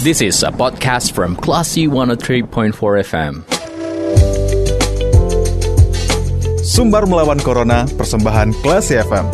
This 0.00 0.24
is 0.24 0.40
a 0.40 0.48
podcast 0.48 1.12
from 1.12 1.36
Classy 1.36 1.84
103.4 1.84 2.72
FM. 3.04 3.44
Sumbar 6.64 7.04
melawan 7.04 7.36
Corona, 7.44 7.84
persembahan 7.84 8.56
Classy 8.64 8.96
FM. 8.96 9.28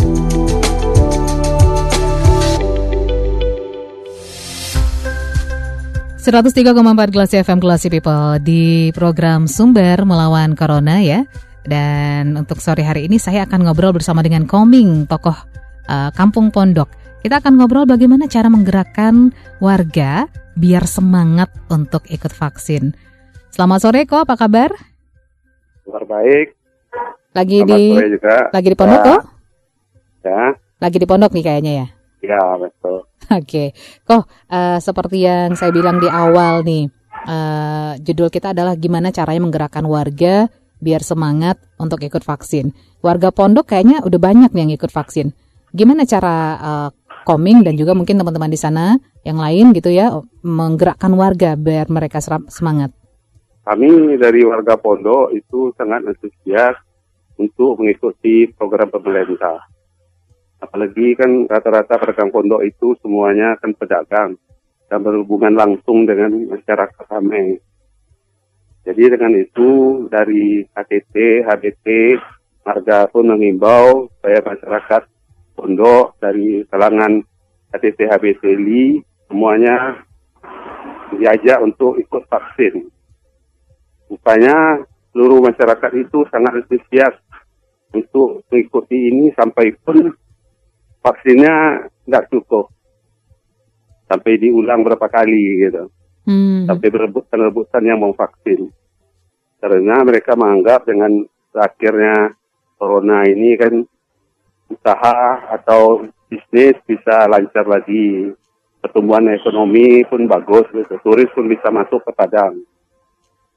empat 6.26 7.14
Classy 7.14 7.38
FM 7.38 7.62
Classy 7.62 7.86
People 7.86 8.42
di 8.42 8.90
program 8.90 9.46
Sumber 9.46 10.02
Melawan 10.02 10.58
Corona 10.58 10.98
ya. 10.98 11.22
Dan 11.62 12.34
untuk 12.34 12.58
sore 12.58 12.82
hari 12.82 13.06
ini 13.06 13.22
saya 13.22 13.46
akan 13.46 13.70
ngobrol 13.70 13.94
bersama 13.94 14.18
dengan 14.18 14.50
Koming, 14.50 15.06
tokoh 15.06 15.38
uh, 15.86 16.10
Kampung 16.10 16.50
Pondok. 16.50 17.05
Kita 17.24 17.40
akan 17.40 17.56
ngobrol 17.56 17.88
bagaimana 17.88 18.28
cara 18.28 18.52
menggerakkan 18.52 19.32
warga 19.58 20.28
biar 20.56 20.84
semangat 20.84 21.48
untuk 21.72 22.04
ikut 22.12 22.32
vaksin. 22.32 22.92
Selamat 23.50 23.80
sore 23.88 24.04
kok, 24.04 24.28
apa 24.28 24.36
kabar? 24.36 24.70
Kabar 25.84 26.04
baik. 26.04 26.52
Lagi 27.32 27.64
Selamat 27.64 27.76
di 27.76 27.82
juga. 28.16 28.36
lagi 28.52 28.68
di 28.68 28.76
pondok 28.76 29.00
ya. 29.00 29.06
kok? 29.08 29.22
Ya. 30.24 30.42
Lagi 30.80 30.96
di 30.96 31.06
pondok 31.08 31.32
nih 31.32 31.44
kayaknya 31.44 31.72
ya. 31.72 31.86
Ya 32.24 32.42
betul. 32.56 33.04
Oke, 33.26 33.42
okay. 33.42 33.68
kok 34.06 34.28
uh, 34.52 34.78
seperti 34.78 35.26
yang 35.26 35.58
saya 35.58 35.74
bilang 35.74 35.98
di 35.98 36.06
awal 36.06 36.62
nih, 36.62 36.86
uh, 37.26 37.98
judul 37.98 38.30
kita 38.30 38.54
adalah 38.54 38.78
gimana 38.78 39.10
caranya 39.10 39.42
menggerakkan 39.42 39.82
warga 39.82 40.46
biar 40.78 41.02
semangat 41.02 41.58
untuk 41.80 42.00
ikut 42.06 42.22
vaksin. 42.22 42.70
Warga 43.02 43.34
pondok 43.34 43.72
kayaknya 43.74 44.04
udah 44.06 44.20
banyak 44.20 44.50
nih 44.54 44.62
yang 44.62 44.72
ikut 44.78 44.92
vaksin. 44.94 45.34
Gimana 45.74 46.06
cara 46.08 46.36
uh, 46.56 46.88
Koming 47.26 47.66
dan 47.66 47.74
juga 47.74 47.90
mungkin 47.90 48.22
teman-teman 48.22 48.46
di 48.46 48.54
sana 48.54 48.94
yang 49.26 49.42
lain 49.42 49.74
gitu 49.74 49.90
ya 49.90 50.14
menggerakkan 50.46 51.10
warga 51.18 51.58
biar 51.58 51.90
mereka 51.90 52.22
semangat? 52.22 52.94
Kami 53.66 54.14
dari 54.14 54.46
warga 54.46 54.78
pondok 54.78 55.34
itu 55.34 55.74
sangat 55.74 56.06
antusias 56.06 56.78
untuk 57.34 57.82
mengikuti 57.82 58.46
program 58.54 58.94
pemerintah. 58.94 59.58
Apalagi 60.62 61.18
kan 61.18 61.50
rata-rata 61.50 61.98
pedagang 61.98 62.30
pondok 62.30 62.62
itu 62.62 62.94
semuanya 63.02 63.58
kan 63.58 63.74
pedagang 63.74 64.38
dan 64.86 64.98
berhubungan 65.02 65.58
langsung 65.58 66.06
dengan 66.06 66.30
masyarakat 66.30 67.10
kami. 67.10 67.58
Jadi 68.86 69.02
dengan 69.18 69.34
itu 69.34 69.70
dari 70.06 70.62
HTT, 70.62 71.42
HBT, 71.42 71.86
Marga 72.62 73.10
pun 73.10 73.26
mengimbau 73.26 74.10
supaya 74.14 74.38
masyarakat 74.42 75.02
pondok 75.56 76.20
dari 76.20 76.62
kalangan 76.68 77.24
HTT 77.72 77.98
HBT 78.06 78.42
LI 78.44 78.84
semuanya 79.26 80.04
diajak 81.16 81.58
untuk 81.64 81.96
ikut 81.96 82.28
vaksin. 82.28 82.86
Rupanya 84.12 84.84
seluruh 85.10 85.42
masyarakat 85.42 85.90
itu 85.96 86.28
sangat 86.30 86.62
antusias 86.62 87.16
untuk 87.90 88.44
mengikuti 88.52 89.10
ini 89.10 89.32
sampai 89.34 89.74
pun 89.80 90.12
vaksinnya 91.00 91.88
tidak 92.06 92.28
cukup. 92.30 92.70
Sampai 94.06 94.38
diulang 94.38 94.86
berapa 94.86 95.10
kali 95.10 95.66
gitu. 95.66 95.90
Hmm. 96.26 96.66
Sampai 96.70 96.92
berebutan-rebutan 96.92 97.82
yang 97.82 97.98
mau 97.98 98.14
vaksin. 98.14 98.70
Karena 99.58 100.04
mereka 100.06 100.38
menganggap 100.38 100.86
dengan 100.86 101.26
berakhirnya 101.50 102.36
corona 102.78 103.24
ini 103.26 103.56
kan 103.58 103.82
usaha 104.70 105.46
atau 105.52 106.06
bisnis 106.30 106.76
bisa 106.86 107.26
lancar 107.30 107.66
lagi. 107.66 108.32
Pertumbuhan 108.82 109.26
ekonomi 109.34 110.06
pun 110.06 110.30
bagus 110.30 110.68
gitu. 110.70 110.94
Turis 111.02 111.30
pun 111.34 111.50
bisa 111.50 111.74
masuk 111.74 112.06
ke 112.06 112.12
Padang. 112.14 112.54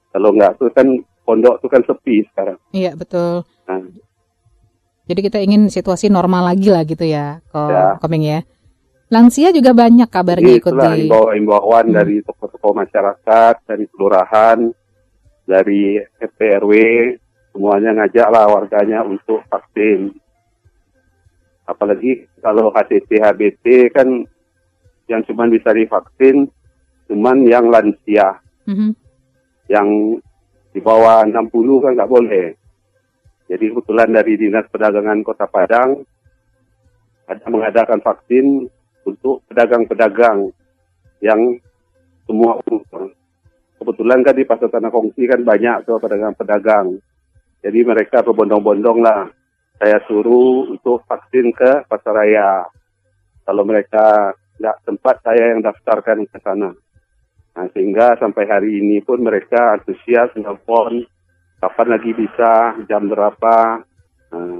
Kalau 0.09 0.33
enggak 0.33 0.57
tuh 0.57 0.73
kan 0.73 0.89
pondok 1.21 1.61
tuh 1.61 1.69
kan 1.69 1.85
sepi 1.85 2.25
sekarang. 2.33 2.57
Iya 2.73 2.97
betul. 2.97 3.45
Nah. 3.69 3.85
Jadi 5.09 5.19
kita 5.25 5.37
ingin 5.41 5.69
situasi 5.73 6.09
normal 6.09 6.53
lagi 6.53 6.69
lah 6.69 6.85
gitu 6.85 7.01
ya, 7.01 7.41
ya. 7.41 7.97
Komeng 7.97 8.25
ya. 8.25 8.39
Lansia 9.09 9.49
juga 9.49 9.73
banyak 9.73 10.05
kabarnya 10.05 10.61
ikut 10.61 10.69
di 10.69 11.09
imbauan 11.09 11.89
hmm. 11.89 11.97
dari 11.97 12.21
tokoh-tokoh 12.21 12.77
masyarakat, 12.77 13.55
dari 13.65 13.89
kelurahan, 13.89 14.69
dari 15.49 15.97
RT 15.97 16.39
RW, 16.61 16.73
semuanya 17.49 17.97
ngajak 17.97 18.27
lah 18.29 18.45
warganya 18.53 19.01
untuk 19.01 19.41
vaksin. 19.49 20.13
Apalagi 21.69 22.25
kalau 22.41 22.73
HTT 22.73 23.21
HBT 23.21 23.93
kan 23.93 24.09
yang 25.05 25.21
cuma 25.29 25.45
bisa 25.45 25.69
divaksin 25.69 26.49
cuman 27.05 27.45
yang 27.45 27.69
lansia. 27.69 28.41
Mm-hmm. 28.65 28.91
Yang 29.69 29.89
di 30.73 30.79
bawah 30.81 31.29
60 31.29 31.83
kan 31.85 31.91
nggak 31.93 32.09
boleh. 32.09 32.47
Jadi 33.49 33.65
kebetulan 33.69 34.09
dari 34.13 34.33
Dinas 34.37 34.65
Perdagangan 34.69 35.21
Kota 35.21 35.45
Padang 35.45 36.01
ada 37.29 37.45
mengadakan 37.49 38.01
vaksin 38.01 38.65
untuk 39.05 39.45
pedagang-pedagang 39.49 40.49
yang 41.21 41.57
semua 42.25 42.61
umur. 42.65 43.13
Kebetulan 43.77 44.21
kan 44.25 44.35
di 44.37 44.45
Pasar 44.45 44.69
Tanah 44.69 44.89
Kongsi 44.89 45.29
kan 45.29 45.41
banyak 45.41 45.85
tuh 45.85 46.01
pedagang-pedagang. 46.01 46.97
Jadi 47.61 47.79
mereka 47.85 48.25
berbondong-bondong 48.25 48.99
lah 49.01 49.29
saya 49.79 50.03
suruh 50.05 50.75
untuk 50.75 51.07
vaksin 51.07 51.55
ke 51.55 51.87
pasaraya. 51.87 52.67
Kalau 53.47 53.63
mereka 53.63 54.35
nggak 54.59 54.77
sempat, 54.83 55.23
saya 55.23 55.55
yang 55.55 55.63
daftarkan 55.63 56.27
ke 56.27 56.37
sana. 56.43 56.75
Nah, 57.55 57.65
sehingga 57.71 58.19
sampai 58.19 58.43
hari 58.45 58.83
ini 58.83 58.99
pun 58.99 59.23
mereka 59.23 59.79
antusias 59.79 60.35
nelfon 60.35 61.07
kapan 61.63 61.87
lagi 61.95 62.11
bisa, 62.11 62.75
jam 62.91 63.07
berapa. 63.07 63.83
Nah, 64.35 64.59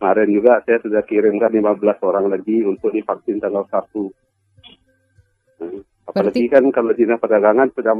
kemarin 0.00 0.28
juga 0.32 0.64
saya 0.64 0.80
sudah 0.80 1.02
kirimkan 1.04 1.52
15 1.52 2.00
orang 2.08 2.32
lagi 2.32 2.64
untuk 2.64 2.92
divaksin 2.92 3.40
tanggal 3.40 3.68
1. 3.68 3.72
Nah, 5.60 5.76
apalagi 6.08 6.48
Berarti... 6.48 6.52
kan 6.52 6.64
kalau 6.72 6.92
dinas 6.96 7.20
perdagangan 7.20 7.68
sudah 7.76 7.94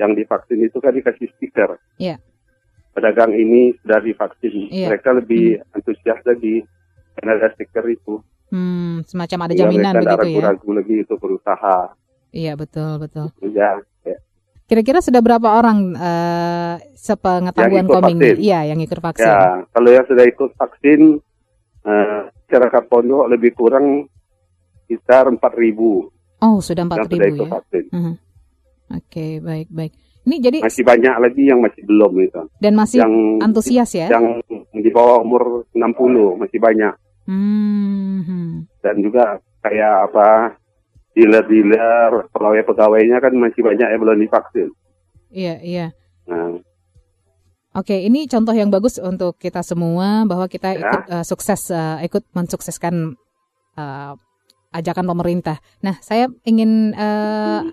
yang 0.00 0.16
divaksin 0.16 0.64
itu 0.64 0.80
kan 0.80 0.96
dikasih 0.96 1.28
stiker. 1.36 1.76
Iya. 2.00 2.16
Pedagang 2.98 3.30
ini 3.30 3.70
sudah 3.78 4.02
divaksin. 4.02 4.66
Iya. 4.74 4.90
Mereka 4.90 5.08
lebih 5.14 5.62
hmm. 5.62 5.74
antusias 5.78 6.18
lagi 6.26 6.66
karena 7.14 7.30
ada 7.38 7.48
stiker 7.54 7.86
itu. 7.86 8.18
Hmm, 8.50 9.06
semacam 9.06 9.38
ada 9.46 9.54
jaminan 9.54 9.94
mereka 9.94 10.18
begitu 10.18 10.40
ya. 10.42 10.50
ragu-ragu 10.50 10.70
lagi 10.74 10.94
itu 11.06 11.14
berusaha. 11.14 11.78
Iya 12.34 12.52
betul 12.58 12.98
betul. 12.98 13.30
Iya. 13.38 13.86
Ya. 14.02 14.18
Kira-kira 14.66 14.98
sudah 14.98 15.22
berapa 15.22 15.46
orang 15.46 15.94
uh, 15.94 16.74
sepengetahuan 16.98 17.86
koming? 17.86 18.18
Iya, 18.36 18.74
yang 18.74 18.82
ikut 18.82 18.98
vaksin. 18.98 19.30
Ya, 19.30 19.62
kalau 19.70 19.90
yang 19.94 20.04
sudah 20.10 20.24
ikut 20.26 20.50
vaksin, 20.58 21.22
uh, 21.86 22.20
masyarakat 22.48 22.82
pondok 22.90 23.24
lebih 23.30 23.54
kurang 23.54 24.08
sekitar 24.84 25.28
empat 25.28 25.52
ribu. 25.56 26.08
Oh, 26.40 26.60
sudah 26.60 26.84
empat 26.84 27.08
ribu 27.08 27.44
ya. 27.44 27.48
Vaksin. 27.48 27.84
Uh 27.92 27.96
-huh. 27.96 28.14
Oke, 28.88 29.04
okay, 29.08 29.30
baik 29.44 29.68
baik. 29.68 29.92
Ini 30.28 30.36
jadi 30.44 30.58
masih 30.60 30.84
banyak 30.84 31.14
lagi 31.24 31.42
yang 31.48 31.60
masih 31.64 31.82
belum 31.88 32.12
itu. 32.20 32.42
Dan 32.60 32.76
masih 32.76 33.00
yang, 33.00 33.40
antusias 33.40 33.90
ya? 33.96 34.12
Yang 34.12 34.44
di 34.76 34.90
bawah 34.92 35.24
umur 35.24 35.64
60 35.72 36.36
masih 36.36 36.60
banyak. 36.60 36.94
Hmm. 37.24 38.68
Dan 38.84 38.96
juga 39.00 39.40
kayak 39.64 40.12
apa 40.12 40.56
dealer-dealer, 41.16 42.30
pegawai-pegawainya 42.30 43.18
kan 43.18 43.32
masih 43.40 43.60
banyak 43.64 43.88
yang 43.88 44.00
belum 44.00 44.20
divaksin. 44.20 44.68
Iya, 45.32 45.54
iya. 45.64 45.86
Nah. 46.28 46.60
Oke, 47.76 48.00
ini 48.04 48.26
contoh 48.26 48.52
yang 48.52 48.72
bagus 48.72 49.00
untuk 49.00 49.36
kita 49.38 49.62
semua 49.62 50.24
bahwa 50.24 50.48
kita 50.48 50.74
ya. 50.74 50.80
ikut 50.82 51.04
uh, 51.08 51.24
sukses 51.24 51.68
uh, 51.70 52.00
ikut 52.02 52.26
mensukseskan 52.32 53.14
uh, 53.76 54.12
ajakan 54.72 55.06
pemerintah. 55.08 55.60
Nah, 55.84 55.96
saya 56.00 56.28
ingin 56.44 56.92
uh, 56.96 57.64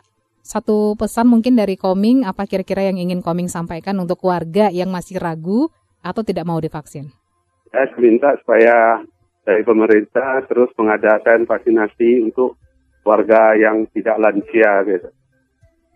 satu 0.46 0.94
pesan 0.94 1.26
mungkin 1.26 1.58
dari 1.58 1.74
Koming, 1.74 2.22
apa 2.22 2.46
kira-kira 2.46 2.86
yang 2.86 3.02
ingin 3.02 3.26
Koming 3.26 3.50
sampaikan 3.50 3.98
untuk 3.98 4.22
warga 4.22 4.70
yang 4.70 4.94
masih 4.94 5.18
ragu 5.18 5.74
atau 6.06 6.22
tidak 6.22 6.46
mau 6.46 6.62
divaksin? 6.62 7.10
Saya 7.74 7.90
minta 7.98 8.38
supaya 8.38 9.02
dari 9.42 9.66
pemerintah 9.66 10.46
terus 10.46 10.70
mengadakan 10.78 11.50
vaksinasi 11.50 12.30
untuk 12.30 12.62
warga 13.02 13.58
yang 13.58 13.90
tidak 13.90 14.22
lansia 14.22 14.86
gitu. 14.86 15.10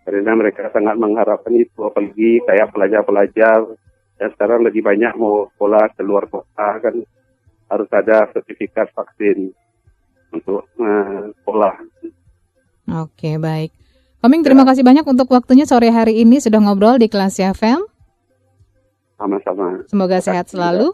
Karena 0.02 0.34
mereka 0.34 0.74
sangat 0.74 0.98
mengharapkan 0.98 1.54
itu, 1.54 1.86
apalagi 1.86 2.42
kayak 2.50 2.74
pelajar-pelajar 2.74 3.78
yang 4.18 4.32
sekarang 4.34 4.66
lebih 4.66 4.82
banyak 4.82 5.14
mau 5.14 5.46
sekolah 5.54 5.94
keluar 5.94 6.26
kota 6.26 6.82
kan 6.82 6.96
harus 7.70 7.90
ada 7.94 8.26
sertifikat 8.34 8.90
vaksin 8.98 9.54
untuk 10.34 10.66
uh, 10.82 11.30
sekolah. 11.38 11.86
Oke, 13.06 13.38
baik. 13.38 13.70
Koming, 14.20 14.44
terima 14.44 14.68
ya. 14.68 14.76
kasih 14.76 14.84
banyak 14.84 15.08
untuk 15.08 15.32
waktunya 15.32 15.64
sore 15.64 15.88
hari 15.96 16.20
ini 16.20 16.44
sudah 16.44 16.60
ngobrol 16.60 17.00
di 17.00 17.08
kelas 17.08 17.40
FM. 17.40 17.80
Sama-sama. 19.16 19.88
Semoga 19.88 20.20
sehat 20.20 20.52
selalu. 20.52 20.92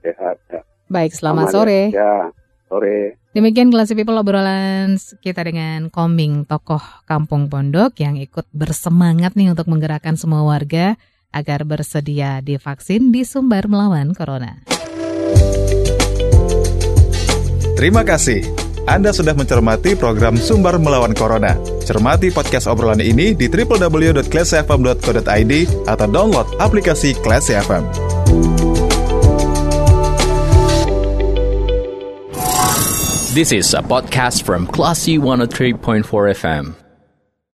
Sehat. 0.00 0.40
Ya. 0.48 0.64
Baik, 0.88 1.12
selamat 1.12 1.52
Aman, 1.52 1.52
sore. 1.52 1.80
Ya. 1.92 2.32
Sore. 2.72 3.20
Demikian 3.36 3.68
kelas 3.68 3.92
people 3.92 4.16
obrolan 4.16 4.96
kita 5.20 5.44
dengan 5.44 5.92
Koming, 5.92 6.48
tokoh 6.48 6.80
Kampung 7.04 7.52
Pondok 7.52 7.92
yang 8.00 8.16
ikut 8.16 8.48
bersemangat 8.56 9.36
nih 9.36 9.52
untuk 9.52 9.68
menggerakkan 9.68 10.16
semua 10.16 10.40
warga 10.40 10.96
agar 11.36 11.68
bersedia 11.68 12.40
divaksin 12.40 13.12
di 13.12 13.28
Sumbar 13.28 13.68
melawan 13.68 14.16
Corona. 14.16 14.64
Terima 17.76 18.00
kasih. 18.08 18.40
Anda 18.88 19.12
sudah 19.12 19.36
mencermati 19.36 19.92
program 20.00 20.40
Sumbar 20.40 20.80
Melawan 20.80 21.12
Corona. 21.12 21.75
Cermati 21.86 22.34
podcast 22.34 22.66
obrolan 22.66 22.98
ini 22.98 23.38
di 23.38 23.46
www.classfm.co.id 23.46 25.52
atau 25.86 26.06
download 26.10 26.58
aplikasi 26.58 27.14
Classy 27.22 27.54
FM. 27.54 27.86
This 33.36 33.52
is 33.52 33.76
a 33.76 33.84
podcast 33.84 34.42
from 34.42 34.66
Classy 34.66 35.20
103.4 35.20 36.08
FM. 36.34 36.85